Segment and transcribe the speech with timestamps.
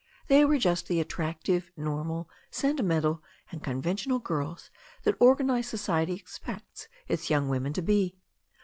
[0.29, 4.71] They were just the attractive, normal, sentimental and con ventional girls
[5.03, 8.15] that organized society expects its young women to be.